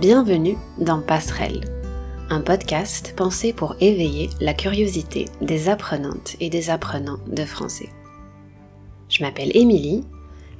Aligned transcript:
Bienvenue 0.00 0.56
dans 0.78 1.02
Passerelle, 1.02 1.60
un 2.30 2.40
podcast 2.40 3.12
pensé 3.18 3.52
pour 3.52 3.76
éveiller 3.80 4.30
la 4.40 4.54
curiosité 4.54 5.26
des 5.42 5.68
apprenantes 5.68 6.36
et 6.40 6.48
des 6.48 6.70
apprenants 6.70 7.18
de 7.26 7.44
français. 7.44 7.90
Je 9.10 9.22
m'appelle 9.22 9.54
Émilie 9.54 10.06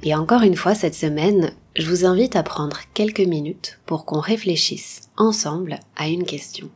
et 0.03 0.13
encore 0.13 0.43
une 0.43 0.55
fois 0.55 0.75
cette 0.75 0.93
semaine, 0.93 1.53
je 1.75 1.89
vous 1.89 2.05
invite 2.05 2.35
à 2.35 2.43
prendre 2.43 2.81
quelques 2.93 3.21
minutes 3.21 3.79
pour 3.87 4.05
qu'on 4.05 4.19
réfléchisse 4.19 5.09
ensemble 5.17 5.79
à 5.95 6.07
une 6.07 6.25
question. 6.25 6.69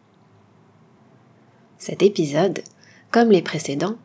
Cet 1.77 2.01
épisode, 2.01 2.63
comme 3.11 3.29
les 3.29 3.43
précédents, 3.43 3.97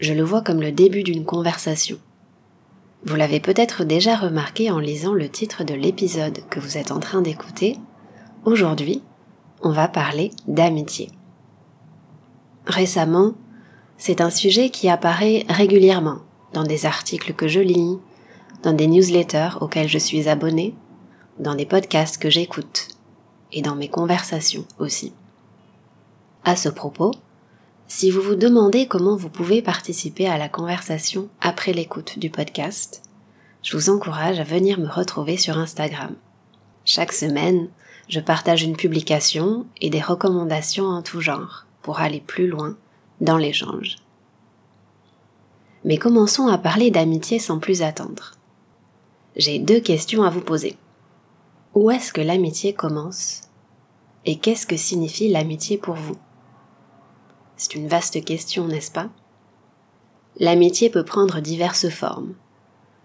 je 0.00 0.12
le 0.12 0.22
vois 0.22 0.42
comme 0.42 0.60
le 0.60 0.70
début 0.70 1.02
d'une 1.02 1.24
conversation. 1.24 1.96
Vous 3.06 3.16
l'avez 3.16 3.40
peut-être 3.40 3.84
déjà 3.84 4.16
remarqué 4.16 4.70
en 4.70 4.80
lisant 4.80 5.14
le 5.14 5.30
titre 5.30 5.64
de 5.64 5.72
l'épisode 5.72 6.40
que 6.50 6.60
vous 6.60 6.76
êtes 6.76 6.92
en 6.92 7.00
train 7.00 7.22
d'écouter, 7.22 7.78
Aujourd'hui, 8.44 9.02
on 9.62 9.70
va 9.70 9.86
parler 9.86 10.32
d'amitié. 10.48 11.10
Récemment, 12.66 13.34
c'est 13.98 14.20
un 14.20 14.30
sujet 14.30 14.70
qui 14.70 14.88
apparaît 14.88 15.46
régulièrement 15.48 16.18
dans 16.52 16.64
des 16.64 16.84
articles 16.84 17.34
que 17.34 17.46
je 17.46 17.60
lis, 17.60 17.98
dans 18.64 18.72
des 18.72 18.88
newsletters 18.88 19.50
auxquels 19.60 19.88
je 19.88 19.98
suis 19.98 20.28
abonné, 20.28 20.74
dans 21.38 21.54
des 21.54 21.66
podcasts 21.66 22.18
que 22.18 22.30
j'écoute 22.30 22.88
et 23.52 23.62
dans 23.62 23.76
mes 23.76 23.88
conversations 23.88 24.64
aussi. 24.80 25.12
À 26.44 26.56
ce 26.56 26.68
propos, 26.68 27.12
si 27.86 28.10
vous 28.10 28.22
vous 28.22 28.34
demandez 28.34 28.86
comment 28.88 29.16
vous 29.16 29.28
pouvez 29.28 29.62
participer 29.62 30.26
à 30.26 30.36
la 30.36 30.48
conversation 30.48 31.28
après 31.40 31.72
l'écoute 31.72 32.18
du 32.18 32.28
podcast, 32.28 33.02
je 33.62 33.76
vous 33.76 33.88
encourage 33.88 34.40
à 34.40 34.44
venir 34.44 34.80
me 34.80 34.88
retrouver 34.88 35.36
sur 35.36 35.58
Instagram. 35.58 36.16
Chaque 36.84 37.12
semaine, 37.12 37.68
je 38.08 38.20
partage 38.20 38.62
une 38.62 38.76
publication 38.76 39.66
et 39.80 39.90
des 39.90 40.00
recommandations 40.00 40.86
en 40.86 41.02
tout 41.02 41.20
genre 41.20 41.66
pour 41.82 42.00
aller 42.00 42.20
plus 42.20 42.46
loin 42.46 42.76
dans 43.20 43.36
l'échange. 43.36 43.96
Mais 45.84 45.96
commençons 45.96 46.46
à 46.46 46.58
parler 46.58 46.90
d'amitié 46.90 47.38
sans 47.38 47.58
plus 47.58 47.82
attendre. 47.82 48.32
J'ai 49.36 49.58
deux 49.58 49.80
questions 49.80 50.22
à 50.22 50.30
vous 50.30 50.40
poser. 50.40 50.76
Où 51.74 51.90
est-ce 51.90 52.12
que 52.12 52.20
l'amitié 52.20 52.72
commence 52.72 53.42
Et 54.26 54.36
qu'est-ce 54.36 54.66
que 54.66 54.76
signifie 54.76 55.28
l'amitié 55.28 55.78
pour 55.78 55.94
vous? 55.94 56.16
C'est 57.56 57.74
une 57.74 57.88
vaste 57.88 58.24
question, 58.24 58.66
n'est-ce 58.66 58.90
pas? 58.90 59.08
L'amitié 60.38 60.90
peut 60.90 61.04
prendre 61.04 61.40
diverses 61.40 61.88
formes. 61.88 62.34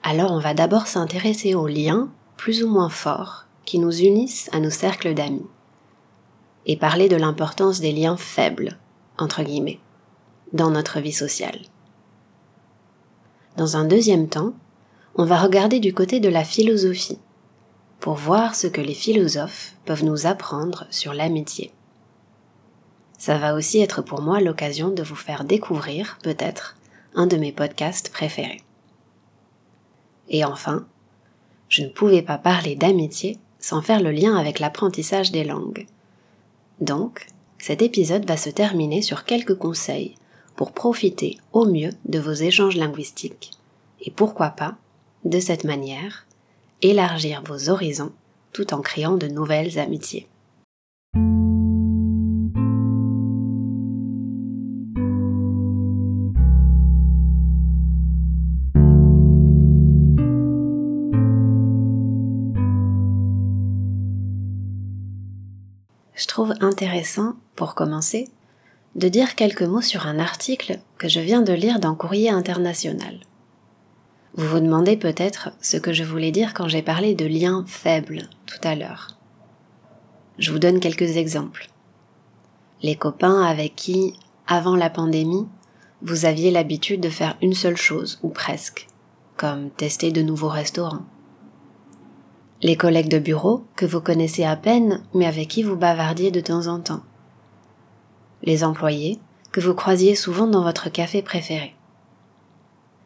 Alors 0.04 0.32
on 0.32 0.40
va 0.40 0.54
d'abord 0.54 0.88
s'intéresser 0.88 1.56
aux 1.56 1.68
liens 1.68 2.10
plus 2.36 2.64
ou 2.64 2.70
moins 2.70 2.90
forts 2.90 3.47
qui 3.68 3.80
nous 3.80 4.00
unissent 4.00 4.50
à 4.54 4.62
nos 4.62 4.70
cercles 4.70 5.14
d'amis, 5.14 5.46
et 6.66 6.78
parler 6.78 7.10
de 7.10 7.18
l'importance 7.18 7.82
des 7.82 7.92
liens 7.92 8.16
faibles, 8.16 8.78
entre 9.18 9.44
guillemets, 9.44 9.82
dans 10.54 10.72
notre 10.72 11.02
vie 11.02 11.12
sociale. 11.12 11.60
Dans 13.58 13.76
un 13.76 13.84
deuxième 13.84 14.30
temps, 14.30 14.54
on 15.16 15.26
va 15.26 15.38
regarder 15.38 15.82
du 15.82 15.94
côté 15.94 16.22
de 16.22 16.30
la 16.30 16.46
philosophie, 16.46 17.20
pour 18.00 18.16
voir 18.16 18.56
ce 18.56 18.68
que 18.68 18.80
les 18.80 18.94
philosophes 18.94 19.74
peuvent 19.84 20.06
nous 20.06 20.28
apprendre 20.28 20.88
sur 20.90 21.14
l'amitié. 21.14 21.74
Ça 23.18 23.38
va 23.38 23.54
aussi 23.54 23.82
être 23.82 24.02
pour 24.02 24.22
moi 24.22 24.40
l'occasion 24.40 24.92
de 24.92 25.04
vous 25.04 25.16
faire 25.16 25.44
découvrir, 25.44 26.20
peut-être, 26.24 26.78
un 27.16 27.28
de 27.28 27.36
mes 27.36 27.52
podcasts 27.52 28.12
préférés. 28.14 28.62
Et 30.30 30.46
enfin, 30.46 30.88
je 31.68 31.82
ne 31.82 31.90
pouvais 31.90 32.22
pas 32.22 32.38
parler 32.38 32.76
d'amitié 32.78 33.40
sans 33.68 33.82
faire 33.82 34.02
le 34.02 34.12
lien 34.12 34.38
avec 34.38 34.60
l'apprentissage 34.60 35.34
des 35.34 35.44
langues. 35.44 35.88
Donc, 36.80 37.28
cet 37.58 37.82
épisode 37.82 38.26
va 38.26 38.38
se 38.38 38.50
terminer 38.50 39.02
sur 39.02 39.26
quelques 39.26 39.58
conseils 39.58 40.16
pour 40.56 40.72
profiter 40.72 41.38
au 41.52 41.66
mieux 41.66 41.90
de 42.06 42.18
vos 42.18 42.32
échanges 42.32 42.78
linguistiques 42.78 43.52
et 44.00 44.10
pourquoi 44.10 44.52
pas, 44.52 44.76
de 45.26 45.42
cette 45.42 45.66
manière, 45.66 46.26
élargir 46.82 47.44
vos 47.46 47.68
horizons 47.68 48.14
tout 48.54 48.74
en 48.74 48.80
créant 48.80 49.18
de 49.18 49.28
nouvelles 49.28 49.80
amitiés. 49.80 50.30
Je 66.18 66.26
trouve 66.26 66.54
intéressant, 66.62 67.36
pour 67.56 67.76
commencer, 67.76 68.30
de 68.96 69.08
dire 69.08 69.36
quelques 69.36 69.62
mots 69.62 69.82
sur 69.82 70.08
un 70.08 70.18
article 70.18 70.80
que 70.98 71.08
je 71.08 71.20
viens 71.20 71.42
de 71.44 71.54
lire 71.54 71.80
dans 71.80 71.96
Courrier 71.96 72.32
International. 72.32 73.20
Vous 74.34 74.48
vous 74.48 74.60
demandez 74.60 74.98
peut-être 74.98 75.52
ce 75.62 75.78
que 75.78 75.94
je 75.94 76.04
voulais 76.04 76.32
dire 76.32 76.54
quand 76.56 76.68
j'ai 76.68 76.82
parlé 76.82 77.14
de 77.14 77.26
liens 77.26 77.64
faibles 77.68 78.28
tout 78.48 78.60
à 78.64 78.76
l'heure. 78.76 79.10
Je 80.40 80.52
vous 80.52 80.60
donne 80.60 80.80
quelques 80.80 81.18
exemples. 81.18 81.70
Les 82.82 82.96
copains 82.96 83.44
avec 83.44 83.76
qui, 83.76 84.14
avant 84.48 84.76
la 84.76 84.90
pandémie, 84.90 85.48
vous 86.02 86.26
aviez 86.26 86.52
l'habitude 86.52 87.02
de 87.02 87.10
faire 87.10 87.38
une 87.42 87.54
seule 87.54 87.78
chose, 87.78 88.20
ou 88.24 88.30
presque, 88.30 88.88
comme 89.36 89.70
tester 89.70 90.12
de 90.12 90.22
nouveaux 90.22 90.50
restaurants 90.50 91.06
les 92.62 92.76
collègues 92.76 93.10
de 93.10 93.20
bureau 93.20 93.64
que 93.76 93.86
vous 93.86 94.02
connaissez 94.02 94.44
à 94.44 94.56
peine 94.56 95.04
mais 95.14 95.26
avec 95.26 95.48
qui 95.48 95.64
vous 95.64 95.76
bavardiez 95.76 96.32
de 96.32 96.40
temps 96.40 96.68
en 96.68 96.80
temps, 96.80 97.04
les 98.44 98.64
employés 98.64 99.20
que 99.52 99.62
vous 99.62 99.74
croisiez 99.74 100.16
souvent 100.16 100.48
dans 100.48 100.64
votre 100.64 100.90
café 100.90 101.22
préféré. 101.22 101.76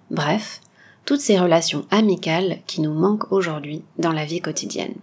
Bref, 0.09 0.61
toutes 1.05 1.21
ces 1.21 1.39
relations 1.39 1.85
amicales 1.91 2.59
qui 2.67 2.81
nous 2.81 2.93
manquent 2.93 3.31
aujourd'hui 3.31 3.83
dans 3.97 4.11
la 4.11 4.25
vie 4.25 4.41
quotidienne. 4.41 4.95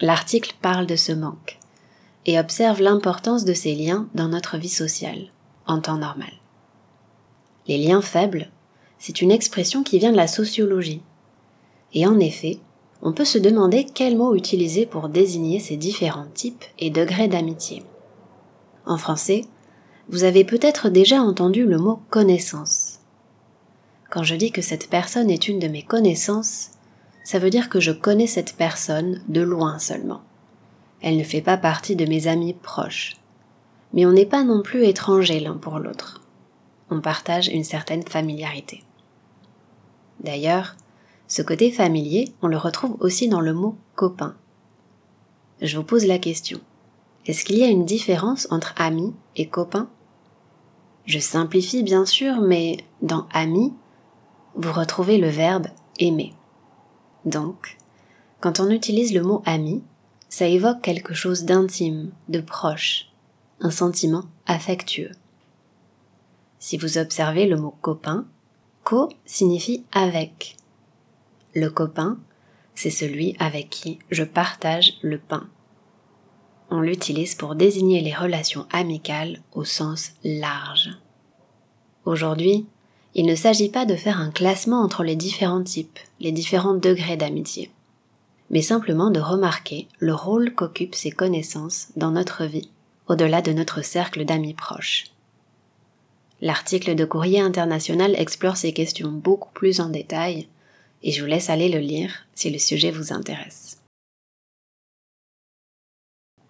L'article 0.00 0.54
parle 0.60 0.86
de 0.86 0.96
ce 0.96 1.12
manque 1.12 1.58
et 2.26 2.38
observe 2.38 2.80
l'importance 2.80 3.44
de 3.44 3.54
ces 3.54 3.74
liens 3.74 4.08
dans 4.14 4.28
notre 4.28 4.58
vie 4.58 4.68
sociale, 4.68 5.28
en 5.66 5.80
temps 5.80 5.98
normal. 5.98 6.32
Les 7.66 7.78
liens 7.78 8.02
faibles, 8.02 8.50
c'est 8.98 9.22
une 9.22 9.30
expression 9.30 9.82
qui 9.82 9.98
vient 9.98 10.12
de 10.12 10.16
la 10.16 10.26
sociologie 10.26 11.02
et 11.94 12.06
en 12.06 12.18
effet, 12.20 12.58
on 13.02 13.12
peut 13.12 13.24
se 13.24 13.38
demander 13.38 13.84
quel 13.84 14.16
mot 14.16 14.34
utiliser 14.34 14.86
pour 14.86 15.08
désigner 15.08 15.60
ces 15.60 15.76
différents 15.76 16.28
types 16.34 16.64
et 16.78 16.90
degrés 16.90 17.28
d'amitié. 17.28 17.82
En 18.86 18.98
français, 18.98 19.44
vous 20.08 20.24
avez 20.24 20.44
peut-être 20.44 20.88
déjà 20.88 21.20
entendu 21.20 21.66
le 21.66 21.78
mot 21.78 22.00
connaissance. 22.10 23.00
Quand 24.10 24.22
je 24.22 24.34
dis 24.34 24.50
que 24.50 24.62
cette 24.62 24.88
personne 24.88 25.30
est 25.30 25.48
une 25.48 25.58
de 25.58 25.68
mes 25.68 25.82
connaissances, 25.82 26.70
ça 27.24 27.38
veut 27.38 27.50
dire 27.50 27.68
que 27.68 27.78
je 27.78 27.92
connais 27.92 28.26
cette 28.26 28.54
personne 28.54 29.20
de 29.28 29.42
loin 29.42 29.78
seulement. 29.78 30.22
Elle 31.02 31.18
ne 31.18 31.24
fait 31.24 31.42
pas 31.42 31.58
partie 31.58 31.94
de 31.94 32.06
mes 32.06 32.26
amis 32.26 32.54
proches. 32.54 33.16
Mais 33.92 34.06
on 34.06 34.12
n'est 34.12 34.26
pas 34.26 34.44
non 34.44 34.62
plus 34.62 34.84
étrangers 34.84 35.40
l'un 35.40 35.56
pour 35.56 35.78
l'autre. 35.78 36.22
On 36.90 37.00
partage 37.00 37.48
une 37.48 37.64
certaine 37.64 38.02
familiarité. 38.02 38.82
D'ailleurs, 40.20 40.74
ce 41.28 41.42
côté 41.42 41.70
familier, 41.70 42.32
on 42.42 42.48
le 42.48 42.56
retrouve 42.56 42.96
aussi 43.00 43.28
dans 43.28 43.40
le 43.40 43.54
mot 43.54 43.76
copain. 43.94 44.34
Je 45.60 45.76
vous 45.76 45.84
pose 45.84 46.06
la 46.06 46.18
question. 46.18 46.60
Est-ce 47.26 47.44
qu'il 47.44 47.58
y 47.58 47.64
a 47.64 47.68
une 47.68 47.84
différence 47.84 48.48
entre 48.50 48.74
ami 48.78 49.14
et 49.36 49.46
copain? 49.46 49.90
Je 51.04 51.18
simplifie 51.18 51.82
bien 51.82 52.06
sûr, 52.06 52.40
mais 52.40 52.78
dans 53.02 53.26
ami, 53.32 53.72
vous 54.54 54.72
retrouvez 54.72 55.18
le 55.18 55.28
verbe 55.28 55.68
aimer. 55.98 56.34
Donc, 57.24 57.78
quand 58.40 58.60
on 58.60 58.70
utilise 58.70 59.12
le 59.14 59.22
mot 59.22 59.42
ami, 59.44 59.82
ça 60.28 60.46
évoque 60.46 60.82
quelque 60.82 61.14
chose 61.14 61.44
d'intime, 61.44 62.10
de 62.28 62.40
proche, 62.40 63.10
un 63.60 63.70
sentiment 63.70 64.24
affectueux. 64.46 65.12
Si 66.58 66.76
vous 66.76 66.98
observez 66.98 67.46
le 67.46 67.56
mot 67.56 67.74
copain, 67.82 68.26
co 68.84 69.08
signifie 69.24 69.84
avec, 69.92 70.57
le 71.54 71.70
copain, 71.70 72.18
c'est 72.74 72.90
celui 72.90 73.36
avec 73.38 73.70
qui 73.70 73.98
je 74.10 74.24
partage 74.24 74.94
le 75.02 75.18
pain. 75.18 75.48
On 76.70 76.80
l'utilise 76.80 77.34
pour 77.34 77.54
désigner 77.54 78.00
les 78.02 78.14
relations 78.14 78.66
amicales 78.70 79.40
au 79.52 79.64
sens 79.64 80.12
large. 80.22 80.90
Aujourd'hui, 82.04 82.66
il 83.14 83.26
ne 83.26 83.34
s'agit 83.34 83.70
pas 83.70 83.86
de 83.86 83.96
faire 83.96 84.20
un 84.20 84.30
classement 84.30 84.82
entre 84.82 85.02
les 85.02 85.16
différents 85.16 85.62
types, 85.62 85.98
les 86.20 86.30
différents 86.30 86.74
degrés 86.74 87.16
d'amitié, 87.16 87.70
mais 88.50 88.62
simplement 88.62 89.10
de 89.10 89.20
remarquer 89.20 89.88
le 89.98 90.14
rôle 90.14 90.54
qu'occupent 90.54 90.94
ces 90.94 91.10
connaissances 91.10 91.88
dans 91.96 92.10
notre 92.10 92.44
vie, 92.44 92.70
au-delà 93.08 93.42
de 93.42 93.52
notre 93.52 93.82
cercle 93.82 94.24
d'amis 94.24 94.54
proches. 94.54 95.06
L'article 96.40 96.94
de 96.94 97.04
Courrier 97.04 97.40
International 97.40 98.14
explore 98.14 98.56
ces 98.56 98.72
questions 98.72 99.10
beaucoup 99.10 99.50
plus 99.52 99.80
en 99.80 99.88
détail, 99.88 100.48
et 101.02 101.12
je 101.12 101.20
vous 101.20 101.28
laisse 101.28 101.50
aller 101.50 101.68
le 101.68 101.80
lire 101.80 102.26
si 102.34 102.50
le 102.50 102.58
sujet 102.58 102.90
vous 102.90 103.12
intéresse. 103.12 103.78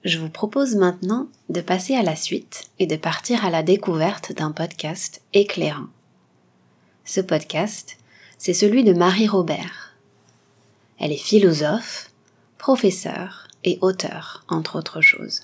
je 0.04 0.18
vous 0.18 0.30
propose 0.30 0.74
maintenant 0.76 1.28
de 1.48 1.60
passer 1.60 1.94
à 1.94 2.02
la 2.02 2.16
suite 2.16 2.70
et 2.78 2.86
de 2.86 2.96
partir 2.96 3.44
à 3.44 3.50
la 3.50 3.62
découverte 3.62 4.32
d'un 4.32 4.52
podcast 4.52 5.20
éclairant. 5.34 5.88
Ce 7.04 7.20
podcast, 7.20 7.98
c'est 8.38 8.54
celui 8.54 8.84
de 8.84 8.92
Marie 8.92 9.28
Robert. 9.28 9.96
Elle 10.98 11.12
est 11.12 11.16
philosophe, 11.16 12.10
professeure 12.58 13.48
et 13.64 13.78
auteure, 13.80 14.44
entre 14.48 14.78
autres 14.78 15.00
choses. 15.00 15.42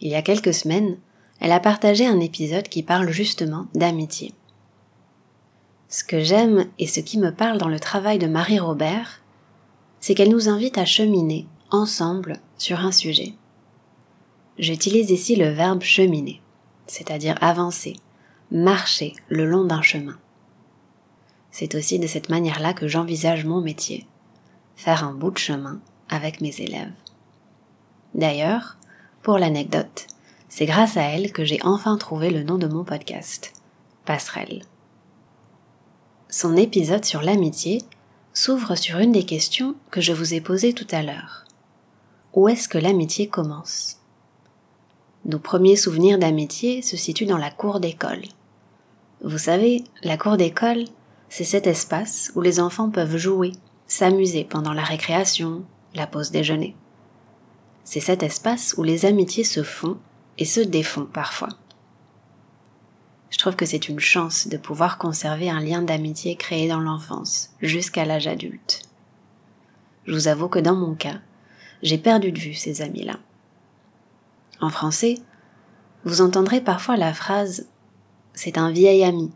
Il 0.00 0.10
y 0.10 0.16
a 0.16 0.22
quelques 0.22 0.54
semaines, 0.54 0.98
elle 1.40 1.52
a 1.52 1.60
partagé 1.60 2.06
un 2.06 2.20
épisode 2.20 2.68
qui 2.68 2.82
parle 2.82 3.10
justement 3.10 3.66
d'amitié. 3.74 4.34
Ce 5.94 6.02
que 6.02 6.24
j'aime 6.24 6.66
et 6.80 6.88
ce 6.88 6.98
qui 6.98 7.20
me 7.20 7.30
parle 7.30 7.56
dans 7.56 7.68
le 7.68 7.78
travail 7.78 8.18
de 8.18 8.26
Marie 8.26 8.58
Robert, 8.58 9.22
c'est 10.00 10.16
qu'elle 10.16 10.32
nous 10.32 10.48
invite 10.48 10.76
à 10.76 10.84
cheminer 10.84 11.46
ensemble 11.70 12.40
sur 12.58 12.80
un 12.80 12.90
sujet. 12.90 13.34
J'utilise 14.58 15.12
ici 15.12 15.36
le 15.36 15.50
verbe 15.50 15.82
cheminer, 15.82 16.42
c'est-à-dire 16.88 17.38
avancer, 17.40 17.94
marcher 18.50 19.14
le 19.28 19.46
long 19.46 19.62
d'un 19.62 19.82
chemin. 19.82 20.18
C'est 21.52 21.76
aussi 21.76 22.00
de 22.00 22.08
cette 22.08 22.28
manière-là 22.28 22.74
que 22.74 22.88
j'envisage 22.88 23.44
mon 23.44 23.60
métier, 23.60 24.04
faire 24.74 25.04
un 25.04 25.14
bout 25.14 25.30
de 25.30 25.38
chemin 25.38 25.80
avec 26.08 26.40
mes 26.40 26.60
élèves. 26.60 26.90
D'ailleurs, 28.14 28.78
pour 29.22 29.38
l'anecdote, 29.38 30.08
c'est 30.48 30.66
grâce 30.66 30.96
à 30.96 31.02
elle 31.02 31.30
que 31.30 31.44
j'ai 31.44 31.60
enfin 31.62 31.96
trouvé 31.98 32.30
le 32.30 32.42
nom 32.42 32.58
de 32.58 32.66
mon 32.66 32.82
podcast, 32.82 33.52
Passerelle. 34.04 34.64
Son 36.36 36.56
épisode 36.56 37.04
sur 37.04 37.22
l'amitié 37.22 37.80
s'ouvre 38.32 38.74
sur 38.74 38.98
une 38.98 39.12
des 39.12 39.22
questions 39.22 39.76
que 39.92 40.00
je 40.00 40.12
vous 40.12 40.34
ai 40.34 40.40
posées 40.40 40.72
tout 40.72 40.86
à 40.90 41.00
l'heure. 41.00 41.44
Où 42.32 42.48
est-ce 42.48 42.68
que 42.68 42.76
l'amitié 42.76 43.28
commence? 43.28 43.98
Nos 45.26 45.38
premiers 45.38 45.76
souvenirs 45.76 46.18
d'amitié 46.18 46.82
se 46.82 46.96
situent 46.96 47.24
dans 47.24 47.38
la 47.38 47.52
cour 47.52 47.78
d'école. 47.78 48.22
Vous 49.22 49.38
savez, 49.38 49.84
la 50.02 50.16
cour 50.16 50.36
d'école, 50.36 50.86
c'est 51.28 51.44
cet 51.44 51.68
espace 51.68 52.32
où 52.34 52.40
les 52.40 52.58
enfants 52.58 52.90
peuvent 52.90 53.16
jouer, 53.16 53.52
s'amuser 53.86 54.42
pendant 54.42 54.72
la 54.72 54.82
récréation, 54.82 55.62
la 55.94 56.08
pause 56.08 56.32
déjeuner. 56.32 56.74
C'est 57.84 58.00
cet 58.00 58.24
espace 58.24 58.74
où 58.76 58.82
les 58.82 59.06
amitiés 59.06 59.44
se 59.44 59.62
font 59.62 59.98
et 60.38 60.46
se 60.46 60.58
défont 60.58 61.06
parfois. 61.06 61.50
Je 63.30 63.38
trouve 63.38 63.56
que 63.56 63.66
c'est 63.66 63.88
une 63.88 64.00
chance 64.00 64.48
de 64.48 64.56
pouvoir 64.56 64.98
conserver 64.98 65.50
un 65.50 65.60
lien 65.60 65.82
d'amitié 65.82 66.36
créé 66.36 66.68
dans 66.68 66.80
l'enfance 66.80 67.50
jusqu'à 67.60 68.04
l'âge 68.04 68.26
adulte. 68.26 68.82
Je 70.06 70.12
vous 70.12 70.28
avoue 70.28 70.48
que 70.48 70.58
dans 70.58 70.76
mon 70.76 70.94
cas, 70.94 71.20
j'ai 71.82 71.98
perdu 71.98 72.32
de 72.32 72.38
vue 72.38 72.54
ces 72.54 72.82
amis-là. 72.82 73.18
En 74.60 74.70
français, 74.70 75.18
vous 76.04 76.20
entendrez 76.20 76.60
parfois 76.60 76.96
la 76.96 77.12
phrase 77.12 77.66
c'est 78.34 78.58
un 78.58 78.70
vieil 78.70 79.04
ami. 79.04 79.30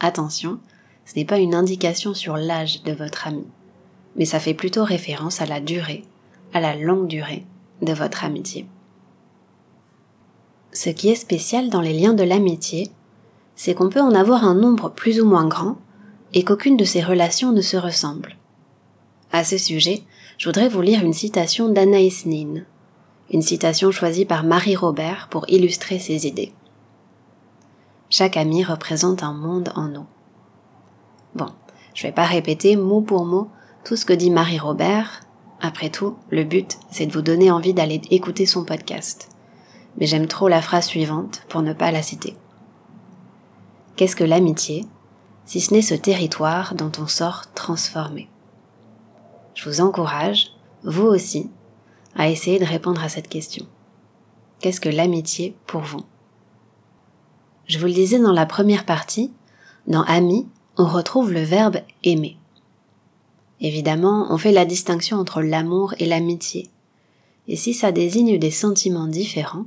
Attention, 0.00 0.58
ce 1.06 1.14
n'est 1.14 1.24
pas 1.24 1.38
une 1.38 1.54
indication 1.54 2.14
sur 2.14 2.36
l'âge 2.36 2.82
de 2.82 2.92
votre 2.92 3.26
ami, 3.26 3.46
mais 4.16 4.24
ça 4.24 4.40
fait 4.40 4.54
plutôt 4.54 4.84
référence 4.84 5.40
à 5.40 5.46
la 5.46 5.60
durée, 5.60 6.04
à 6.52 6.60
la 6.60 6.74
longue 6.74 7.06
durée 7.06 7.46
de 7.80 7.92
votre 7.92 8.24
amitié. 8.24 8.66
Ce 10.72 10.88
qui 10.88 11.08
est 11.08 11.16
spécial 11.16 11.68
dans 11.68 11.80
les 11.80 11.92
liens 11.92 12.14
de 12.14 12.22
l'amitié, 12.22 12.90
c'est 13.56 13.74
qu'on 13.74 13.88
peut 13.88 14.00
en 14.00 14.14
avoir 14.14 14.44
un 14.44 14.54
nombre 14.54 14.88
plus 14.88 15.20
ou 15.20 15.26
moins 15.26 15.48
grand 15.48 15.76
et 16.32 16.44
qu'aucune 16.44 16.76
de 16.76 16.84
ces 16.84 17.02
relations 17.02 17.52
ne 17.52 17.60
se 17.60 17.76
ressemble. 17.76 18.36
À 19.32 19.42
ce 19.42 19.58
sujet, 19.58 20.02
je 20.38 20.48
voudrais 20.48 20.68
vous 20.68 20.80
lire 20.80 21.04
une 21.04 21.12
citation 21.12 21.68
d'Anaïs 21.68 22.24
Nin, 22.24 22.62
une 23.32 23.42
citation 23.42 23.90
choisie 23.90 24.24
par 24.24 24.44
Marie 24.44 24.76
Robert 24.76 25.28
pour 25.28 25.48
illustrer 25.48 25.98
ses 25.98 26.26
idées. 26.26 26.52
Chaque 28.08 28.36
ami 28.36 28.62
représente 28.64 29.22
un 29.24 29.32
monde 29.32 29.72
en 29.74 29.88
nous. 29.88 30.06
Bon, 31.34 31.46
je 31.94 32.04
vais 32.04 32.12
pas 32.12 32.26
répéter 32.26 32.76
mot 32.76 33.00
pour 33.00 33.24
mot 33.24 33.48
tout 33.84 33.96
ce 33.96 34.04
que 34.04 34.12
dit 34.12 34.30
Marie 34.30 34.58
Robert. 34.58 35.22
Après 35.60 35.90
tout, 35.90 36.16
le 36.30 36.44
but, 36.44 36.78
c'est 36.90 37.06
de 37.06 37.12
vous 37.12 37.22
donner 37.22 37.50
envie 37.50 37.74
d'aller 37.74 38.00
écouter 38.10 38.46
son 38.46 38.64
podcast 38.64 39.30
mais 39.98 40.06
j'aime 40.06 40.26
trop 40.26 40.48
la 40.48 40.62
phrase 40.62 40.86
suivante 40.86 41.42
pour 41.48 41.62
ne 41.62 41.72
pas 41.72 41.90
la 41.90 42.02
citer. 42.02 42.36
Qu'est-ce 43.96 44.16
que 44.16 44.24
l'amitié, 44.24 44.86
si 45.44 45.60
ce 45.60 45.74
n'est 45.74 45.82
ce 45.82 45.94
territoire 45.94 46.74
dont 46.74 46.92
on 46.98 47.06
sort 47.06 47.52
transformé? 47.54 48.28
Je 49.54 49.68
vous 49.68 49.80
encourage, 49.80 50.52
vous 50.84 51.06
aussi, 51.06 51.50
à 52.16 52.28
essayer 52.28 52.58
de 52.58 52.64
répondre 52.64 53.02
à 53.02 53.08
cette 53.08 53.28
question. 53.28 53.66
Qu'est-ce 54.60 54.80
que 54.80 54.88
l'amitié 54.88 55.56
pour 55.66 55.82
vous? 55.82 56.02
Je 57.66 57.78
vous 57.78 57.86
le 57.86 57.92
disais 57.92 58.18
dans 58.18 58.32
la 58.32 58.46
première 58.46 58.84
partie, 58.84 59.32
dans 59.86 60.02
ami, 60.02 60.48
on 60.76 60.86
retrouve 60.86 61.32
le 61.32 61.42
verbe 61.42 61.78
aimer. 62.04 62.36
Évidemment, 63.60 64.28
on 64.30 64.38
fait 64.38 64.52
la 64.52 64.64
distinction 64.64 65.18
entre 65.18 65.42
l'amour 65.42 65.94
et 65.98 66.06
l'amitié. 66.06 66.70
Et 67.48 67.56
si 67.56 67.74
ça 67.74 67.92
désigne 67.92 68.38
des 68.38 68.50
sentiments 68.50 69.08
différents, 69.08 69.66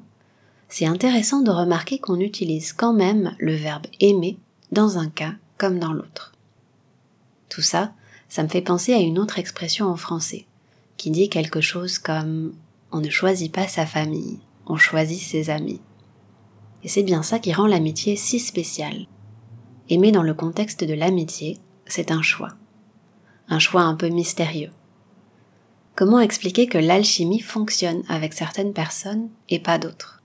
c'est 0.73 0.87
intéressant 0.87 1.41
de 1.41 1.51
remarquer 1.51 1.99
qu'on 1.99 2.19
utilise 2.19 2.73
quand 2.73 2.93
même 2.93 3.35
le 3.37 3.53
verbe 3.53 3.85
aimer 3.99 4.39
dans 4.71 4.97
un 4.97 5.07
cas 5.07 5.35
comme 5.59 5.77
dans 5.77 5.93
l'autre. 5.93 6.33
Tout 7.47 7.61
ça, 7.61 7.93
ça 8.27 8.41
me 8.41 8.47
fait 8.47 8.63
penser 8.63 8.91
à 8.91 8.97
une 8.97 9.19
autre 9.19 9.37
expression 9.37 9.85
en 9.85 9.97
français, 9.97 10.47
qui 10.97 11.11
dit 11.11 11.29
quelque 11.29 11.61
chose 11.61 11.99
comme 11.99 12.55
on 12.91 13.01
ne 13.01 13.11
choisit 13.11 13.53
pas 13.53 13.67
sa 13.67 13.85
famille, 13.85 14.39
on 14.65 14.75
choisit 14.75 15.21
ses 15.21 15.51
amis. 15.51 15.79
Et 16.83 16.87
c'est 16.87 17.03
bien 17.03 17.21
ça 17.21 17.37
qui 17.37 17.53
rend 17.53 17.67
l'amitié 17.67 18.15
si 18.15 18.39
spéciale. 18.39 19.05
Aimer 19.89 20.11
dans 20.11 20.23
le 20.23 20.33
contexte 20.33 20.83
de 20.83 20.95
l'amitié, 20.95 21.59
c'est 21.85 22.09
un 22.09 22.23
choix. 22.23 22.55
Un 23.47 23.59
choix 23.59 23.83
un 23.83 23.93
peu 23.93 24.07
mystérieux. 24.07 24.71
Comment 25.93 26.19
expliquer 26.19 26.65
que 26.65 26.79
l'alchimie 26.79 27.41
fonctionne 27.41 28.01
avec 28.09 28.33
certaines 28.33 28.73
personnes 28.73 29.29
et 29.49 29.59
pas 29.59 29.77
d'autres? 29.77 30.22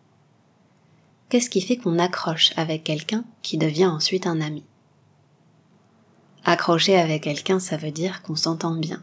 Qu'est-ce 1.29 1.51
qui 1.51 1.61
fait 1.61 1.77
qu'on 1.77 1.99
accroche 1.99 2.53
avec 2.57 2.85
quelqu'un 2.85 3.23
qui 3.43 3.59
devient 3.59 3.87
ensuite 3.87 4.27
un 4.27 4.41
ami? 4.41 4.65
Accrocher 6.45 6.97
avec 6.97 7.25
quelqu'un, 7.25 7.61
ça 7.61 7.77
veut 7.77 7.91
dire 7.91 8.23
qu'on 8.23 8.37
s'entend 8.37 8.75
bien, 8.75 9.03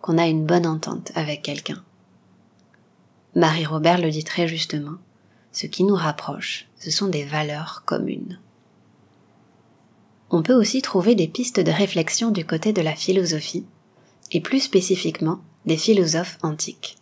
qu'on 0.00 0.18
a 0.18 0.26
une 0.26 0.44
bonne 0.44 0.66
entente 0.66 1.12
avec 1.14 1.42
quelqu'un. 1.42 1.84
Marie-Robert 3.36 3.98
le 3.98 4.10
dit 4.10 4.24
très 4.24 4.48
justement, 4.48 4.96
ce 5.52 5.66
qui 5.66 5.84
nous 5.84 5.94
rapproche, 5.94 6.66
ce 6.80 6.90
sont 6.90 7.06
des 7.06 7.24
valeurs 7.24 7.84
communes. 7.86 8.40
On 10.30 10.42
peut 10.42 10.54
aussi 10.54 10.82
trouver 10.82 11.14
des 11.14 11.28
pistes 11.28 11.60
de 11.60 11.70
réflexion 11.70 12.32
du 12.32 12.44
côté 12.44 12.72
de 12.72 12.82
la 12.82 12.96
philosophie, 12.96 13.66
et 14.32 14.40
plus 14.40 14.60
spécifiquement 14.60 15.40
des 15.66 15.76
philosophes 15.76 16.38
antiques. 16.42 16.96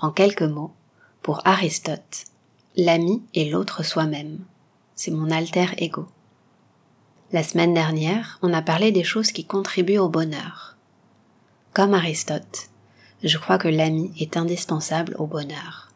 En 0.00 0.12
quelques 0.12 0.42
mots, 0.42 0.72
pour 1.22 1.44
Aristote, 1.46 2.26
l'ami 2.76 3.22
est 3.34 3.50
l'autre 3.50 3.82
soi-même. 3.82 4.38
C'est 4.94 5.10
mon 5.10 5.30
alter 5.30 5.66
ego. 5.78 6.06
La 7.32 7.42
semaine 7.42 7.74
dernière, 7.74 8.38
on 8.42 8.52
a 8.52 8.62
parlé 8.62 8.92
des 8.92 9.04
choses 9.04 9.32
qui 9.32 9.44
contribuent 9.44 9.98
au 9.98 10.08
bonheur. 10.08 10.76
Comme 11.74 11.94
Aristote, 11.94 12.70
je 13.22 13.38
crois 13.38 13.58
que 13.58 13.68
l'ami 13.68 14.12
est 14.18 14.36
indispensable 14.36 15.16
au 15.18 15.26
bonheur. 15.26 15.92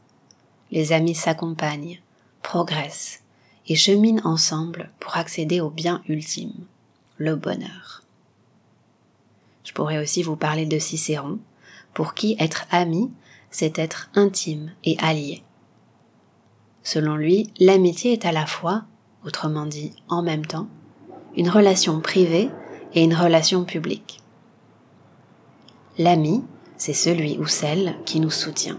Les 0.70 0.92
amis 0.92 1.14
s'accompagnent, 1.14 2.00
progressent 2.42 3.20
et 3.68 3.76
cheminent 3.76 4.22
ensemble 4.24 4.90
pour 4.98 5.16
accéder 5.16 5.60
au 5.60 5.70
bien 5.70 6.02
ultime, 6.08 6.66
le 7.18 7.36
bonheur. 7.36 8.02
Je 9.64 9.72
pourrais 9.72 9.98
aussi 9.98 10.22
vous 10.22 10.36
parler 10.36 10.66
de 10.66 10.78
Cicéron, 10.78 11.38
pour 11.94 12.14
qui 12.14 12.36
être 12.38 12.66
ami, 12.70 13.10
c'est 13.50 13.78
être 13.78 14.10
intime 14.14 14.72
et 14.82 14.96
allié. 14.98 15.42
Selon 16.84 17.16
lui, 17.16 17.50
l'amitié 17.58 18.12
est 18.12 18.26
à 18.26 18.32
la 18.32 18.44
fois, 18.44 18.84
autrement 19.24 19.64
dit 19.64 19.92
en 20.08 20.22
même 20.22 20.44
temps, 20.44 20.68
une 21.34 21.48
relation 21.48 22.00
privée 22.00 22.50
et 22.92 23.02
une 23.02 23.14
relation 23.14 23.64
publique. 23.64 24.20
L'ami, 25.98 26.44
c'est 26.76 26.92
celui 26.92 27.38
ou 27.38 27.46
celle 27.46 27.96
qui 28.04 28.20
nous 28.20 28.30
soutient. 28.30 28.78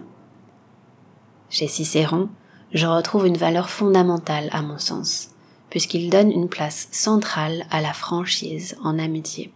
Chez 1.49 1.67
Cicéron, 1.67 2.29
je 2.73 2.85
retrouve 2.85 3.25
une 3.25 3.37
valeur 3.37 3.69
fondamentale 3.69 4.49
à 4.51 4.61
mon 4.61 4.77
sens, 4.77 5.29
puisqu'il 5.69 6.09
donne 6.09 6.31
une 6.31 6.49
place 6.49 6.87
centrale 6.91 7.65
à 7.71 7.81
la 7.81 7.93
franchise 7.93 8.77
en 8.83 8.99
amitié. 8.99 9.51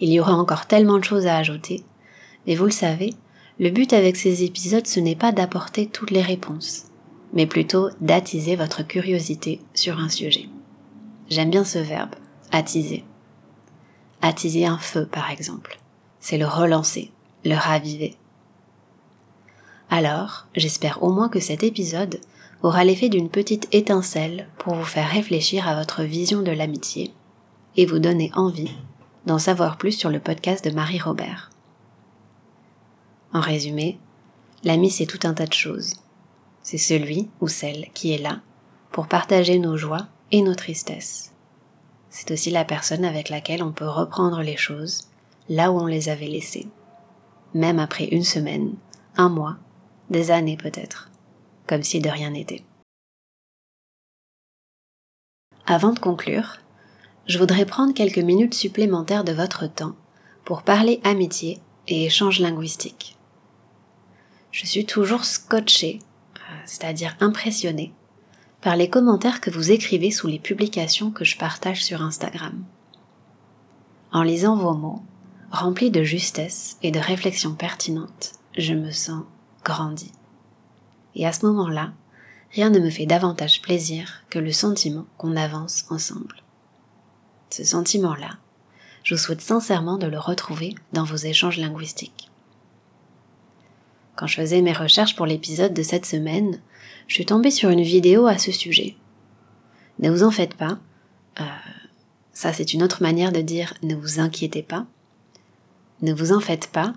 Il 0.00 0.12
y 0.12 0.20
aura 0.20 0.34
encore 0.34 0.66
tellement 0.66 0.98
de 0.98 1.04
choses 1.04 1.26
à 1.26 1.36
ajouter, 1.36 1.82
mais 2.46 2.56
vous 2.56 2.64
le 2.64 2.70
savez, 2.70 3.14
le 3.60 3.68
but 3.68 3.92
avec 3.92 4.16
ces 4.16 4.42
épisodes, 4.42 4.86
ce 4.86 5.00
n'est 5.00 5.14
pas 5.14 5.32
d'apporter 5.32 5.86
toutes 5.86 6.12
les 6.12 6.22
réponses, 6.22 6.86
mais 7.34 7.46
plutôt 7.46 7.90
d'attiser 8.00 8.56
votre 8.56 8.82
curiosité 8.82 9.60
sur 9.74 9.98
un 9.98 10.08
sujet. 10.08 10.48
J'aime 11.28 11.50
bien 11.50 11.64
ce 11.64 11.78
verbe, 11.78 12.14
attiser. 12.52 13.04
Attiser 14.22 14.64
un 14.64 14.78
feu, 14.78 15.04
par 15.04 15.30
exemple. 15.30 15.78
C'est 16.20 16.38
le 16.38 16.46
relancer, 16.46 17.12
le 17.44 17.54
raviver. 17.54 18.16
alors 19.90 20.46
j'espère 20.56 21.02
au 21.02 21.12
moins 21.12 21.28
que 21.28 21.40
cet 21.40 21.62
épisode 21.62 22.20
aura 22.62 22.84
l'effet 22.84 23.10
d'une 23.10 23.28
petite 23.28 23.68
étincelle 23.72 24.48
pour 24.56 24.74
vous 24.74 24.84
faire 24.84 25.10
réfléchir 25.10 25.68
à 25.68 25.76
votre 25.76 26.02
vision 26.02 26.40
de 26.40 26.50
l'amitié 26.50 27.12
et 27.76 27.84
vous 27.84 27.98
donner 27.98 28.30
envie 28.34 28.70
d'en 29.26 29.38
savoir 29.38 29.76
plus 29.76 29.92
sur 29.92 30.08
le 30.08 30.20
podcast 30.20 30.64
de 30.64 30.74
Marie 30.74 31.00
Robert. 31.00 31.50
En 33.32 33.40
résumé, 33.40 33.98
l'ami 34.64 34.90
c'est 34.90 35.06
tout 35.06 35.20
un 35.26 35.34
tas 35.34 35.46
de 35.46 35.52
choses. 35.52 35.94
C'est 36.62 36.78
celui 36.78 37.28
ou 37.40 37.48
celle 37.48 37.88
qui 37.94 38.12
est 38.12 38.18
là 38.18 38.40
pour 38.90 39.06
partager 39.06 39.58
nos 39.58 39.76
joies 39.76 40.08
et 40.32 40.42
nos 40.42 40.54
tristesses. 40.54 41.32
C'est 42.10 42.32
aussi 42.32 42.50
la 42.50 42.64
personne 42.64 43.04
avec 43.04 43.28
laquelle 43.28 43.62
on 43.62 43.72
peut 43.72 43.88
reprendre 43.88 44.42
les 44.42 44.56
choses 44.56 45.08
là 45.48 45.70
où 45.70 45.78
on 45.78 45.86
les 45.86 46.08
avait 46.08 46.26
laissées, 46.26 46.66
même 47.54 47.78
après 47.78 48.06
une 48.06 48.24
semaine, 48.24 48.74
un 49.16 49.28
mois, 49.28 49.56
des 50.10 50.32
années 50.32 50.56
peut-être, 50.56 51.10
comme 51.68 51.84
si 51.84 52.00
de 52.00 52.08
rien 52.08 52.30
n'était. 52.30 52.64
Avant 55.66 55.92
de 55.92 56.00
conclure, 56.00 56.58
je 57.26 57.38
voudrais 57.38 57.64
prendre 57.64 57.94
quelques 57.94 58.18
minutes 58.18 58.54
supplémentaires 58.54 59.22
de 59.22 59.32
votre 59.32 59.68
temps 59.68 59.94
pour 60.44 60.62
parler 60.62 61.00
amitié 61.04 61.60
et 61.86 62.06
échange 62.06 62.40
linguistique. 62.40 63.16
Je 64.50 64.66
suis 64.66 64.84
toujours 64.84 65.24
scotché, 65.24 66.00
euh, 66.36 66.54
c'est-à-dire 66.66 67.16
impressionné, 67.20 67.92
par 68.60 68.76
les 68.76 68.90
commentaires 68.90 69.40
que 69.40 69.50
vous 69.50 69.70
écrivez 69.70 70.10
sous 70.10 70.26
les 70.26 70.38
publications 70.38 71.10
que 71.10 71.24
je 71.24 71.38
partage 71.38 71.82
sur 71.84 72.02
Instagram. 72.02 72.64
En 74.12 74.22
lisant 74.22 74.56
vos 74.56 74.74
mots, 74.74 75.02
remplis 75.50 75.90
de 75.90 76.02
justesse 76.02 76.76
et 76.82 76.90
de 76.90 76.98
réflexions 76.98 77.54
pertinentes, 77.54 78.32
je 78.58 78.74
me 78.74 78.90
sens 78.90 79.24
grandi. 79.64 80.12
Et 81.14 81.26
à 81.26 81.32
ce 81.32 81.46
moment-là, 81.46 81.92
rien 82.52 82.70
ne 82.70 82.80
me 82.80 82.90
fait 82.90 83.06
davantage 83.06 83.62
plaisir 83.62 84.24
que 84.30 84.38
le 84.38 84.52
sentiment 84.52 85.06
qu'on 85.16 85.36
avance 85.36 85.84
ensemble. 85.90 86.42
Ce 87.50 87.64
sentiment-là, 87.64 88.38
je 89.02 89.14
vous 89.14 89.20
souhaite 89.20 89.40
sincèrement 89.40 89.96
de 89.96 90.06
le 90.06 90.18
retrouver 90.18 90.74
dans 90.92 91.04
vos 91.04 91.16
échanges 91.16 91.58
linguistiques. 91.58 92.29
Quand 94.20 94.26
je 94.26 94.36
faisais 94.36 94.60
mes 94.60 94.74
recherches 94.74 95.16
pour 95.16 95.24
l'épisode 95.24 95.72
de 95.72 95.82
cette 95.82 96.04
semaine, 96.04 96.60
je 97.08 97.14
suis 97.14 97.24
tombée 97.24 97.50
sur 97.50 97.70
une 97.70 97.80
vidéo 97.80 98.26
à 98.26 98.36
ce 98.36 98.52
sujet. 98.52 98.94
Ne 99.98 100.10
vous 100.10 100.24
en 100.24 100.30
faites 100.30 100.52
pas. 100.52 100.78
Euh, 101.40 101.44
ça, 102.34 102.52
c'est 102.52 102.74
une 102.74 102.82
autre 102.82 103.02
manière 103.02 103.32
de 103.32 103.40
dire 103.40 103.72
ne 103.82 103.94
vous 103.94 104.20
inquiétez 104.20 104.62
pas. 104.62 104.84
Ne 106.02 106.12
vous 106.12 106.32
en 106.32 106.40
faites 106.40 106.66
pas. 106.66 106.92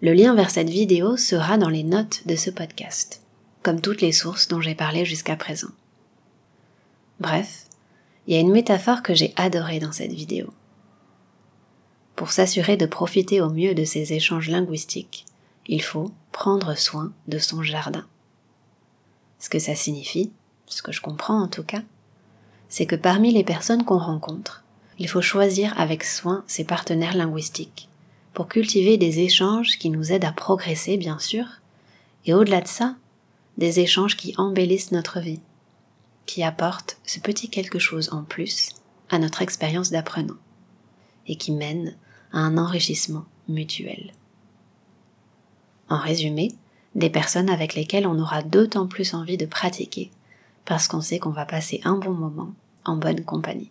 Le 0.00 0.12
lien 0.12 0.34
vers 0.34 0.50
cette 0.50 0.70
vidéo 0.70 1.16
sera 1.16 1.56
dans 1.56 1.68
les 1.68 1.84
notes 1.84 2.26
de 2.26 2.34
ce 2.34 2.50
podcast, 2.50 3.22
comme 3.62 3.80
toutes 3.80 4.00
les 4.00 4.10
sources 4.10 4.48
dont 4.48 4.60
j'ai 4.60 4.74
parlé 4.74 5.04
jusqu'à 5.04 5.36
présent. 5.36 5.70
Bref, 7.20 7.66
il 8.26 8.34
y 8.34 8.36
a 8.36 8.40
une 8.40 8.50
métaphore 8.50 9.04
que 9.04 9.14
j'ai 9.14 9.32
adorée 9.36 9.78
dans 9.78 9.92
cette 9.92 10.12
vidéo. 10.12 10.52
Pour 12.16 12.32
s'assurer 12.32 12.76
de 12.76 12.86
profiter 12.86 13.40
au 13.40 13.50
mieux 13.50 13.76
de 13.76 13.84
ces 13.84 14.14
échanges 14.14 14.50
linguistiques, 14.50 15.26
il 15.66 15.82
faut 15.82 16.10
prendre 16.32 16.74
soin 16.76 17.12
de 17.28 17.38
son 17.38 17.62
jardin. 17.62 18.06
Ce 19.38 19.48
que 19.48 19.58
ça 19.58 19.74
signifie, 19.74 20.32
ce 20.66 20.82
que 20.82 20.92
je 20.92 21.00
comprends 21.00 21.40
en 21.40 21.48
tout 21.48 21.64
cas, 21.64 21.82
c'est 22.68 22.86
que 22.86 22.96
parmi 22.96 23.32
les 23.32 23.44
personnes 23.44 23.84
qu'on 23.84 23.98
rencontre, 23.98 24.64
il 24.98 25.08
faut 25.08 25.22
choisir 25.22 25.78
avec 25.80 26.04
soin 26.04 26.44
ses 26.46 26.64
partenaires 26.64 27.16
linguistiques 27.16 27.88
pour 28.34 28.48
cultiver 28.48 28.96
des 28.96 29.20
échanges 29.20 29.78
qui 29.78 29.90
nous 29.90 30.12
aident 30.12 30.24
à 30.24 30.32
progresser, 30.32 30.96
bien 30.96 31.18
sûr, 31.18 31.46
et 32.26 32.34
au-delà 32.34 32.60
de 32.60 32.68
ça, 32.68 32.96
des 33.58 33.80
échanges 33.80 34.16
qui 34.16 34.34
embellissent 34.36 34.92
notre 34.92 35.20
vie, 35.20 35.40
qui 36.26 36.42
apportent 36.42 36.98
ce 37.04 37.18
petit 37.18 37.48
quelque 37.48 37.78
chose 37.78 38.12
en 38.12 38.22
plus 38.22 38.70
à 39.08 39.18
notre 39.18 39.42
expérience 39.42 39.90
d'apprenant, 39.90 40.38
et 41.26 41.36
qui 41.36 41.50
mènent 41.50 41.96
à 42.32 42.38
un 42.38 42.56
enrichissement 42.56 43.24
mutuel. 43.48 44.12
En 45.90 45.98
résumé, 45.98 46.52
des 46.94 47.10
personnes 47.10 47.50
avec 47.50 47.74
lesquelles 47.74 48.06
on 48.06 48.18
aura 48.18 48.42
d'autant 48.42 48.86
plus 48.86 49.12
envie 49.14 49.36
de 49.36 49.46
pratiquer, 49.46 50.10
parce 50.64 50.88
qu'on 50.88 51.00
sait 51.00 51.18
qu'on 51.18 51.30
va 51.30 51.44
passer 51.44 51.80
un 51.84 51.98
bon 51.98 52.12
moment 52.12 52.52
en 52.84 52.96
bonne 52.96 53.24
compagnie. 53.24 53.70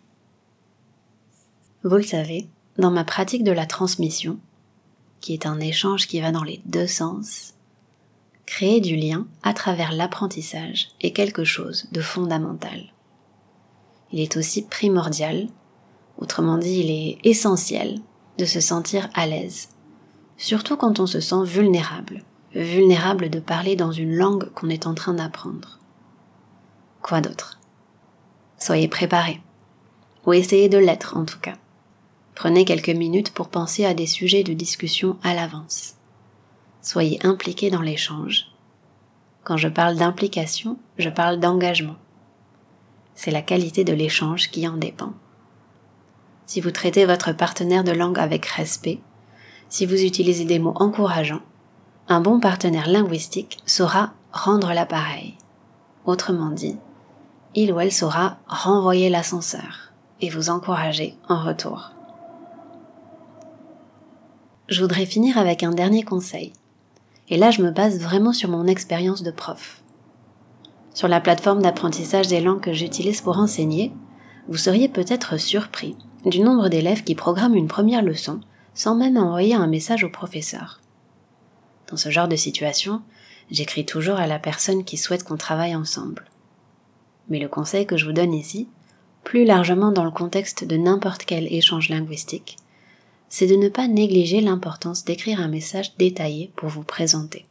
Vous 1.82 1.96
le 1.96 2.02
savez, 2.02 2.46
dans 2.78 2.90
ma 2.90 3.04
pratique 3.04 3.42
de 3.42 3.52
la 3.52 3.66
transmission, 3.66 4.38
qui 5.20 5.32
est 5.32 5.46
un 5.46 5.60
échange 5.60 6.06
qui 6.06 6.20
va 6.20 6.30
dans 6.30 6.44
les 6.44 6.60
deux 6.66 6.86
sens, 6.86 7.54
créer 8.46 8.80
du 8.80 8.96
lien 8.96 9.26
à 9.42 9.54
travers 9.54 9.92
l'apprentissage 9.92 10.88
est 11.00 11.12
quelque 11.12 11.44
chose 11.44 11.88
de 11.92 12.00
fondamental. 12.00 12.92
Il 14.12 14.20
est 14.20 14.36
aussi 14.36 14.62
primordial, 14.62 15.48
autrement 16.18 16.58
dit 16.58 16.80
il 16.80 16.90
est 16.90 17.18
essentiel, 17.24 18.00
de 18.38 18.44
se 18.44 18.60
sentir 18.60 19.08
à 19.14 19.26
l'aise, 19.26 19.68
surtout 20.40 20.78
quand 20.78 21.00
on 21.00 21.06
se 21.06 21.20
sent 21.20 21.44
vulnérable, 21.44 22.24
vulnérable 22.54 23.28
de 23.28 23.40
parler 23.40 23.76
dans 23.76 23.92
une 23.92 24.16
langue 24.16 24.50
qu'on 24.54 24.70
est 24.70 24.86
en 24.86 24.94
train 24.94 25.12
d'apprendre. 25.12 25.78
Quoi 27.02 27.20
d'autre? 27.20 27.60
Soyez 28.58 28.88
préparés, 28.88 29.40
ou 30.24 30.32
essayez 30.32 30.70
de 30.70 30.78
l'être 30.78 31.16
en 31.16 31.26
tout 31.26 31.38
cas. 31.38 31.56
Prenez 32.34 32.64
quelques 32.64 32.88
minutes 32.88 33.32
pour 33.32 33.48
penser 33.48 33.84
à 33.84 33.92
des 33.92 34.06
sujets 34.06 34.42
de 34.42 34.54
discussion 34.54 35.18
à 35.22 35.34
l'avance. 35.34 35.96
Soyez 36.80 37.18
impliqués 37.22 37.70
dans 37.70 37.82
l'échange. 37.82 38.46
Quand 39.44 39.58
je 39.58 39.68
parle 39.68 39.96
d'implication, 39.96 40.78
je 40.96 41.10
parle 41.10 41.38
d'engagement. 41.38 41.96
C'est 43.14 43.30
la 43.30 43.42
qualité 43.42 43.84
de 43.84 43.92
l'échange 43.92 44.50
qui 44.50 44.66
en 44.66 44.78
dépend. 44.78 45.12
Si 46.46 46.62
vous 46.62 46.70
traitez 46.70 47.04
votre 47.04 47.32
partenaire 47.32 47.84
de 47.84 47.92
langue 47.92 48.18
avec 48.18 48.46
respect, 48.46 49.00
si 49.70 49.86
vous 49.86 50.02
utilisez 50.02 50.44
des 50.44 50.58
mots 50.58 50.74
encourageants, 50.74 51.40
un 52.08 52.20
bon 52.20 52.40
partenaire 52.40 52.88
linguistique 52.88 53.58
saura 53.64 54.12
rendre 54.32 54.74
l'appareil. 54.74 55.38
Autrement 56.04 56.50
dit, 56.50 56.76
il 57.54 57.72
ou 57.72 57.78
elle 57.78 57.92
saura 57.92 58.38
renvoyer 58.48 59.08
l'ascenseur 59.08 59.92
et 60.20 60.28
vous 60.28 60.50
encourager 60.50 61.14
en 61.28 61.42
retour. 61.42 61.92
Je 64.68 64.82
voudrais 64.82 65.06
finir 65.06 65.38
avec 65.38 65.62
un 65.62 65.70
dernier 65.70 66.02
conseil. 66.02 66.52
Et 67.28 67.36
là, 67.36 67.52
je 67.52 67.62
me 67.62 67.70
base 67.70 68.00
vraiment 68.00 68.32
sur 68.32 68.50
mon 68.50 68.66
expérience 68.66 69.22
de 69.22 69.30
prof. 69.30 69.82
Sur 70.94 71.06
la 71.06 71.20
plateforme 71.20 71.62
d'apprentissage 71.62 72.26
des 72.26 72.40
langues 72.40 72.60
que 72.60 72.72
j'utilise 72.72 73.20
pour 73.20 73.38
enseigner, 73.38 73.92
vous 74.48 74.56
seriez 74.56 74.88
peut-être 74.88 75.38
surpris 75.38 75.96
du 76.24 76.40
nombre 76.40 76.68
d'élèves 76.68 77.04
qui 77.04 77.14
programment 77.14 77.54
une 77.54 77.68
première 77.68 78.02
leçon 78.02 78.40
sans 78.74 78.94
même 78.94 79.16
envoyer 79.16 79.54
un 79.54 79.66
message 79.66 80.04
au 80.04 80.10
professeur. 80.10 80.80
Dans 81.88 81.96
ce 81.96 82.10
genre 82.10 82.28
de 82.28 82.36
situation, 82.36 83.02
j'écris 83.50 83.84
toujours 83.84 84.16
à 84.16 84.26
la 84.26 84.38
personne 84.38 84.84
qui 84.84 84.96
souhaite 84.96 85.24
qu'on 85.24 85.36
travaille 85.36 85.74
ensemble. 85.74 86.24
Mais 87.28 87.38
le 87.38 87.48
conseil 87.48 87.86
que 87.86 87.96
je 87.96 88.06
vous 88.06 88.12
donne 88.12 88.32
ici, 88.32 88.68
plus 89.24 89.44
largement 89.44 89.92
dans 89.92 90.04
le 90.04 90.10
contexte 90.10 90.64
de 90.64 90.76
n'importe 90.76 91.24
quel 91.24 91.52
échange 91.52 91.88
linguistique, 91.88 92.56
c'est 93.28 93.46
de 93.46 93.56
ne 93.56 93.68
pas 93.68 93.86
négliger 93.86 94.40
l'importance 94.40 95.04
d'écrire 95.04 95.40
un 95.40 95.48
message 95.48 95.96
détaillé 95.96 96.52
pour 96.56 96.68
vous 96.68 96.82
présenter. 96.82 97.46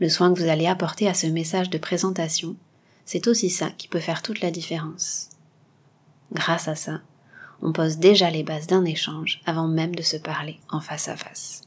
Le 0.00 0.08
soin 0.08 0.32
que 0.32 0.38
vous 0.38 0.48
allez 0.48 0.66
apporter 0.66 1.08
à 1.08 1.14
ce 1.14 1.26
message 1.26 1.70
de 1.70 1.78
présentation, 1.78 2.56
c'est 3.04 3.26
aussi 3.26 3.50
ça 3.50 3.70
qui 3.70 3.88
peut 3.88 4.00
faire 4.00 4.22
toute 4.22 4.40
la 4.40 4.50
différence. 4.50 5.30
Grâce 6.32 6.68
à 6.68 6.74
ça, 6.74 7.00
on 7.62 7.72
pose 7.72 7.98
déjà 7.98 8.30
les 8.30 8.42
bases 8.42 8.66
d'un 8.66 8.84
échange 8.84 9.40
avant 9.46 9.68
même 9.68 9.94
de 9.94 10.02
se 10.02 10.16
parler 10.16 10.58
en 10.70 10.80
face 10.80 11.08
à 11.08 11.16
face. 11.16 11.62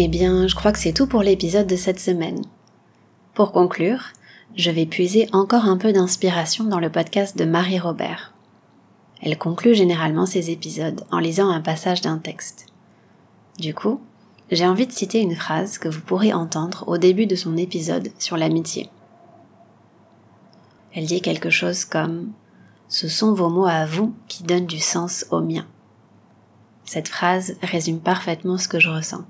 Eh 0.00 0.06
bien, 0.06 0.46
je 0.46 0.54
crois 0.54 0.70
que 0.70 0.78
c'est 0.78 0.92
tout 0.92 1.08
pour 1.08 1.24
l'épisode 1.24 1.66
de 1.66 1.74
cette 1.74 1.98
semaine. 1.98 2.42
Pour 3.34 3.50
conclure, 3.50 4.12
je 4.54 4.70
vais 4.70 4.86
puiser 4.86 5.28
encore 5.32 5.64
un 5.64 5.76
peu 5.76 5.92
d'inspiration 5.92 6.64
dans 6.64 6.78
le 6.78 6.88
podcast 6.88 7.36
de 7.36 7.44
Marie 7.44 7.80
Robert. 7.80 8.32
Elle 9.20 9.38
conclut 9.38 9.74
généralement 9.74 10.26
ses 10.26 10.50
épisodes 10.50 11.04
en 11.10 11.18
lisant 11.18 11.50
un 11.50 11.60
passage 11.60 12.00
d'un 12.00 12.18
texte. 12.18 12.66
Du 13.58 13.74
coup, 13.74 14.00
j'ai 14.50 14.66
envie 14.66 14.86
de 14.86 14.92
citer 14.92 15.20
une 15.20 15.34
phrase 15.34 15.78
que 15.78 15.88
vous 15.88 16.00
pourrez 16.00 16.32
entendre 16.32 16.84
au 16.86 16.98
début 16.98 17.26
de 17.26 17.36
son 17.36 17.56
épisode 17.56 18.10
sur 18.18 18.36
l'amitié. 18.36 18.88
Elle 20.94 21.06
dit 21.06 21.20
quelque 21.20 21.50
chose 21.50 21.84
comme⁇ 21.84 22.20
Ce 22.88 23.08
sont 23.08 23.34
vos 23.34 23.50
mots 23.50 23.66
à 23.66 23.84
vous 23.86 24.14
qui 24.28 24.44
donnent 24.44 24.66
du 24.66 24.78
sens 24.78 25.26
aux 25.30 25.40
miens⁇ 25.40 25.62
Cette 26.84 27.08
phrase 27.08 27.56
résume 27.62 28.00
parfaitement 28.00 28.56
ce 28.56 28.68
que 28.68 28.80
je 28.80 28.88
ressens. 28.88 29.24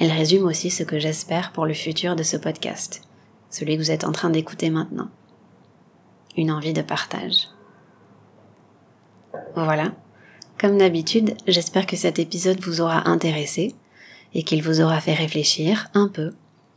Elle 0.00 0.10
résume 0.10 0.44
aussi 0.44 0.70
ce 0.70 0.82
que 0.82 0.98
j'espère 0.98 1.52
pour 1.52 1.66
le 1.66 1.74
futur 1.74 2.16
de 2.16 2.24
ce 2.24 2.36
podcast, 2.36 3.02
celui 3.48 3.76
que 3.76 3.82
vous 3.82 3.92
êtes 3.92 4.04
en 4.04 4.12
train 4.12 4.30
d'écouter 4.30 4.70
maintenant. 4.70 5.08
Une 6.36 6.50
envie 6.50 6.72
de 6.72 6.82
partage. 6.82 7.48
Voilà. 9.54 9.92
Comme 10.58 10.78
d'habitude, 10.78 11.34
j'espère 11.46 11.86
que 11.86 11.96
cet 11.96 12.18
épisode 12.18 12.60
vous 12.60 12.80
aura 12.80 13.08
intéressé 13.08 13.74
et 14.34 14.42
qu'il 14.42 14.62
vous 14.62 14.80
aura 14.80 15.00
fait 15.00 15.14
réfléchir 15.14 15.88
un 15.94 16.08
peu 16.08 16.32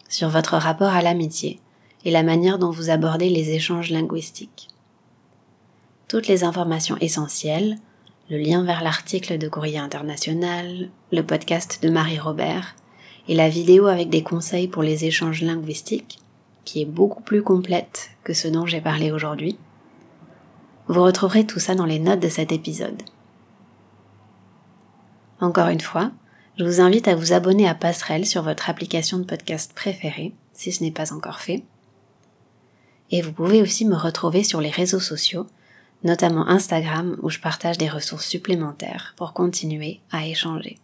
sur 0.10 0.30
votre 0.30 0.58
rapport 0.58 0.94
à 0.94 1.02
l'amitié 1.02 1.60
et 2.06 2.12
la 2.12 2.24
manière 2.24 2.60
dont 2.60 2.72
vous 2.72 2.90
abordez 2.90 3.30
les 3.30 3.52
échanges 3.52 3.92
linguistiques. 3.92 4.70
Toutes 6.08 6.28
les 6.28 6.44
informations 6.44 6.98
essentielles, 7.02 7.78
le 8.30 8.38
lien 8.38 8.64
vers 8.64 8.84
l'article 8.84 9.38
de 9.38 9.50
Courrier 9.50 9.80
International, 9.80 10.90
le 11.12 11.22
podcast 11.22 11.80
de 11.82 11.90
Marie 11.90 12.20
Robert 12.20 12.76
et 13.28 13.36
la 13.36 13.50
vidéo 13.50 13.88
avec 13.88 14.10
des 14.10 14.24
conseils 14.24 14.68
pour 14.68 14.84
les 14.84 15.06
échanges 15.06 15.42
linguistiques, 15.42 16.20
qui 16.64 16.82
est 16.82 16.86
beaucoup 16.86 17.22
plus 17.22 17.44
complète 17.44 18.12
que 18.24 18.34
ce 18.34 18.48
dont 18.48 18.66
j'ai 18.66 18.82
parlé 18.82 19.12
aujourd'hui. 19.12 19.58
Vous 20.88 21.04
retrouverez 21.04 21.46
tout 21.46 21.60
ça 21.60 21.76
dans 21.76 21.86
les 21.86 22.00
notes 22.00 22.22
de 22.22 22.30
cet 22.30 22.54
épisode. 22.54 23.04
Encore 25.42 25.68
une 25.68 25.82
fois, 25.82 26.12
je 26.58 26.64
vous 26.64 26.80
invite 26.80 27.10
à 27.10 27.16
vous 27.16 27.34
abonner 27.34 27.68
à 27.68 27.76
Passerelle 27.76 28.26
sur 28.26 28.42
votre 28.42 28.70
application 28.70 29.20
de 29.20 29.26
podcast 29.26 29.74
préférée, 29.74 30.34
si 30.54 30.72
ce 30.72 30.84
n'est 30.84 30.92
pas 30.92 31.14
encore 31.14 31.40
fait. 31.42 31.64
Et 33.12 33.22
vous 33.22 33.34
pouvez 33.34 33.62
aussi 33.62 33.86
me 33.86 33.98
retrouver 33.98 34.44
sur 34.44 34.62
les 34.62 34.70
réseaux 34.70 35.02
sociaux, 35.02 35.46
notamment 36.04 36.48
Instagram 36.48 37.18
où 37.22 37.30
je 37.30 37.40
partage 37.40 37.78
des 37.78 37.90
ressources 37.90 38.26
supplémentaires 38.26 39.14
pour 39.18 39.34
continuer 39.34 40.00
à 40.12 40.26
échanger. 40.26 40.78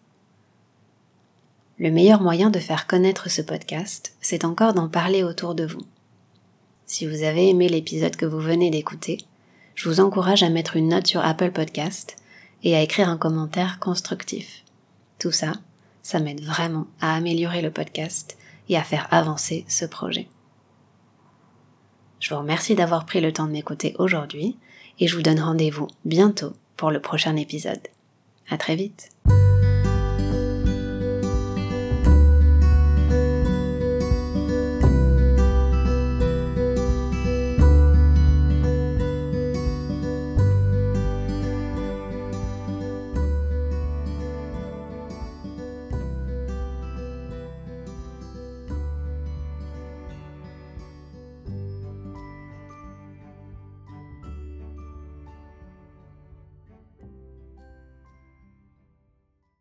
Le 1.80 1.92
meilleur 1.92 2.22
moyen 2.22 2.50
de 2.50 2.60
faire 2.60 2.88
connaître 2.88 3.30
ce 3.30 3.42
podcast, 3.42 4.16
c'est 4.20 4.44
encore 4.44 4.74
d'en 4.74 4.90
parler 4.90 5.24
autour 5.24 5.56
de 5.56 5.66
vous. 5.66 5.82
Si 6.86 7.08
vous 7.08 7.24
avez 7.24 7.50
aimé 7.50 7.70
l'épisode 7.70 8.16
que 8.16 8.26
vous 8.26 8.40
venez 8.40 8.70
d'écouter, 8.70 9.26
je 9.76 9.90
vous 9.90 10.00
encourage 10.00 10.44
à 10.44 10.50
mettre 10.50 10.76
une 10.76 10.90
note 10.90 11.08
sur 11.08 11.24
Apple 11.24 11.52
Podcast 11.52 12.16
et 12.64 12.76
à 12.76 12.82
écrire 12.82 13.10
un 13.10 13.18
commentaire 13.18 13.80
constructif. 13.80 14.64
Tout 15.20 15.32
ça, 15.32 15.54
ça 16.02 16.20
m'aide 16.20 16.44
vraiment 16.44 16.88
à 17.02 17.16
améliorer 17.16 17.62
le 17.62 17.72
podcast 17.72 18.38
et 18.70 18.78
à 18.78 18.84
faire 18.84 19.08
avancer 19.12 19.66
ce 19.68 19.86
projet. 19.86 20.28
Je 22.20 22.34
vous 22.34 22.40
remercie 22.40 22.76
d'avoir 22.76 23.06
pris 23.06 23.20
le 23.20 23.34
temps 23.34 23.48
de 23.48 23.52
m'écouter 23.52 23.96
aujourd'hui 24.00 24.58
et 25.00 25.08
je 25.08 25.16
vous 25.16 25.24
donne 25.24 25.42
rendez-vous 25.42 25.88
bientôt 26.06 26.54
pour 26.78 26.92
le 26.92 27.02
prochain 27.02 27.36
épisode. 27.36 27.82
À 28.50 28.58
très 28.58 28.76
vite! 28.76 29.10